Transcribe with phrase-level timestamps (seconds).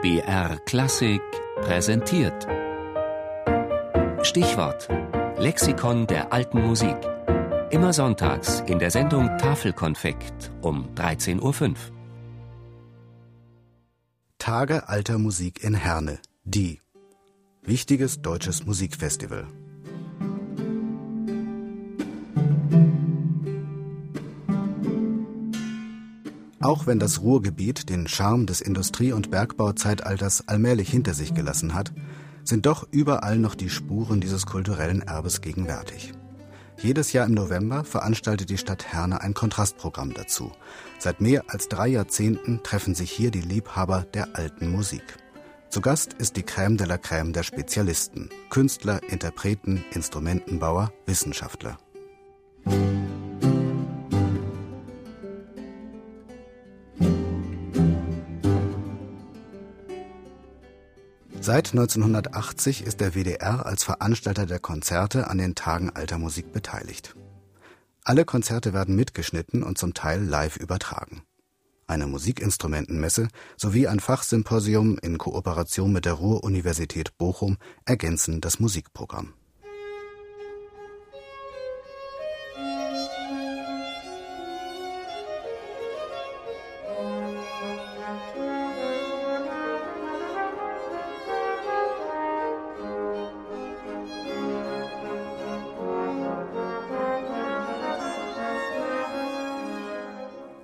[0.00, 1.20] BR Klassik
[1.56, 2.46] präsentiert.
[4.22, 4.88] Stichwort:
[5.38, 6.96] Lexikon der alten Musik.
[7.70, 11.74] Immer sonntags in der Sendung Tafelkonfekt um 13.05 Uhr.
[14.38, 16.20] Tage alter Musik in Herne.
[16.44, 16.80] Die.
[17.62, 19.48] Wichtiges deutsches Musikfestival.
[26.60, 31.92] Auch wenn das Ruhrgebiet den Charme des Industrie- und Bergbauzeitalters allmählich hinter sich gelassen hat,
[32.42, 36.14] sind doch überall noch die Spuren dieses kulturellen Erbes gegenwärtig.
[36.80, 40.52] Jedes Jahr im November veranstaltet die Stadt Herne ein Kontrastprogramm dazu.
[40.98, 45.02] Seit mehr als drei Jahrzehnten treffen sich hier die Liebhaber der alten Musik.
[45.70, 51.78] Zu Gast ist die Crème de la Crème der Spezialisten, Künstler, Interpreten, Instrumentenbauer, Wissenschaftler.
[61.48, 67.16] Seit 1980 ist der WDR als Veranstalter der Konzerte an den Tagen alter Musik beteiligt.
[68.04, 71.22] Alle Konzerte werden mitgeschnitten und zum Teil live übertragen.
[71.86, 79.32] Eine Musikinstrumentenmesse sowie ein Fachsymposium in Kooperation mit der Ruhr-Universität Bochum ergänzen das Musikprogramm.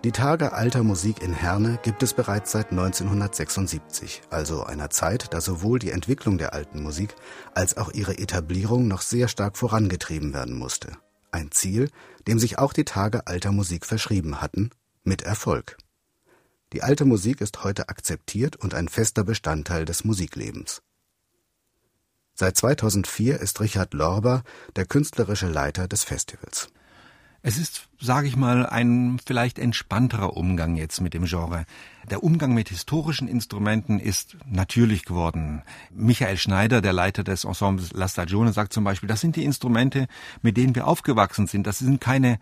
[0.05, 5.41] Die Tage alter Musik in Herne gibt es bereits seit 1976, also einer Zeit, da
[5.41, 7.14] sowohl die Entwicklung der alten Musik
[7.55, 10.92] als auch ihre Etablierung noch sehr stark vorangetrieben werden musste.
[11.30, 11.88] Ein Ziel,
[12.27, 14.69] dem sich auch die Tage alter Musik verschrieben hatten,
[15.05, 15.78] mit Erfolg.
[16.74, 20.83] Die alte Musik ist heute akzeptiert und ein fester Bestandteil des Musiklebens.
[22.34, 24.42] Seit 2004 ist Richard Lorber
[24.77, 26.68] der künstlerische Leiter des Festivals.
[27.46, 31.66] Es ist, sage ich mal, ein vielleicht entspannterer Umgang jetzt mit dem Genre.
[32.08, 35.60] Der Umgang mit historischen Instrumenten ist natürlich geworden.
[35.90, 40.06] Michael Schneider, der Leiter des Ensembles La Stagione, sagt zum Beispiel, das sind die Instrumente,
[40.40, 41.66] mit denen wir aufgewachsen sind.
[41.66, 42.38] Das sind keine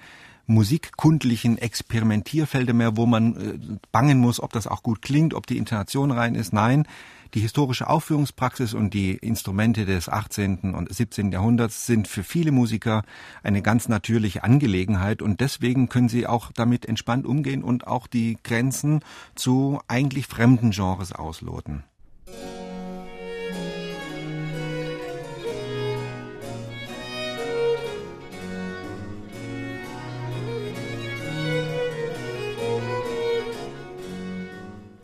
[0.46, 5.58] musikkundlichen Experimentierfelder mehr, wo man äh, bangen muss, ob das auch gut klingt, ob die
[5.58, 6.52] Intonation rein ist.
[6.52, 6.86] Nein,
[7.34, 10.74] die historische Aufführungspraxis und die Instrumente des 18.
[10.74, 11.32] und 17.
[11.32, 13.04] Jahrhunderts sind für viele Musiker
[13.42, 18.36] eine ganz natürliche Angelegenheit und deswegen können sie auch damit entspannt umgehen und auch die
[18.42, 19.00] Grenzen
[19.34, 21.84] zu eigentlich fremden Genres ausloten.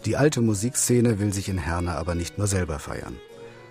[0.08, 3.18] Die alte Musikszene will sich in Herne aber nicht nur selber feiern.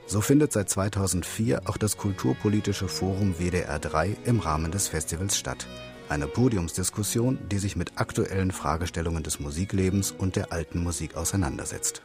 [0.05, 5.65] So findet seit 2004 auch das Kulturpolitische Forum WDR 3 im Rahmen des Festivals statt.
[6.09, 12.03] Eine Podiumsdiskussion, die sich mit aktuellen Fragestellungen des Musiklebens und der alten Musik auseinandersetzt.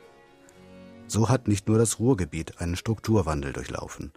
[1.09, 4.13] So hat nicht nur das Ruhrgebiet einen Strukturwandel durchlaufen.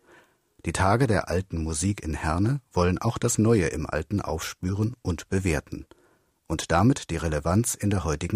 [0.65, 5.27] Die Tage der alten Musik in Herne wollen auch das Neue im Alten aufspüren und
[5.27, 5.85] bewerten
[6.47, 8.33] und damit die Relevanz in der heutigen